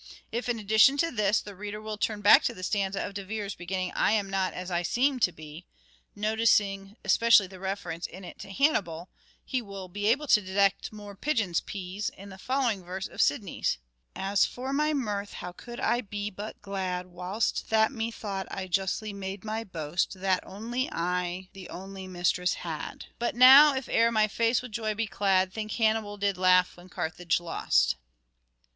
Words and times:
If, 0.31 0.49
in 0.49 0.57
addition 0.57 0.97
to 0.97 1.11
this, 1.11 1.41
the 1.41 1.53
reader 1.55 1.79
will 1.79 1.99
turn 1.99 2.21
back 2.21 2.41
to 2.45 2.55
the 2.55 2.63
stanza 2.63 3.05
of 3.05 3.13
De 3.13 3.23
Vere's 3.23 3.53
beginning" 3.53 3.91
I 3.95 4.13
am 4.13 4.31
not 4.31 4.51
as 4.55 4.71
I 4.71 4.81
seem 4.81 5.19
to 5.19 5.31
be," 5.31 5.67
noticing 6.15 6.95
especially 7.05 7.45
the 7.45 7.59
reference 7.59 8.07
in 8.07 8.23
it 8.25 8.39
to 8.39 8.49
Hannibal, 8.51 9.09
he 9.45 9.61
will 9.61 9.87
be 9.87 10.07
able 10.07 10.25
to 10.25 10.41
detect 10.41 10.91
more" 10.91 11.15
pigeon's 11.15 11.61
pease" 11.61 12.09
in 12.17 12.29
the 12.29 12.39
following 12.39 12.83
verse 12.83 13.07
of 13.07 13.21
Sidney's:" 13.21 13.77
As 14.31 14.43
for 14.43 14.73
my 14.73 14.91
mirth, 14.91 15.33
how 15.33 15.51
could 15.51 15.79
I 15.79 16.01
be 16.01 16.31
but 16.31 16.59
glad, 16.63 17.05
Whilst 17.05 17.69
that 17.69 17.91
methought 17.91 18.47
I 18.49 18.65
justly 18.65 19.13
made 19.13 19.43
my 19.43 19.63
boast 19.63 20.19
That 20.19 20.43
only 20.43 20.91
I 20.91 21.49
the 21.53 21.69
only 21.69 22.07
mistress 22.07 22.55
had? 22.65 23.05
But 23.19 23.35
now, 23.35 23.75
if 23.75 23.87
e'er 23.87 24.11
my 24.11 24.27
face 24.27 24.63
with 24.63 24.71
joy 24.71 24.95
be 24.95 25.05
clad 25.05 25.53
Think 25.53 25.73
Hannibal 25.73 26.17
did 26.17 26.39
laugh 26.39 26.75
when 26.75 26.89
Carthage 26.89 27.39
lost." 27.39 27.97